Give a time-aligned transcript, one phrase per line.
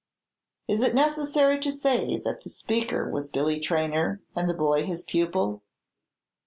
[0.67, 5.03] Is it necessary to say that the speaker was Billy Traynor, and the boy his
[5.03, 5.61] pupil?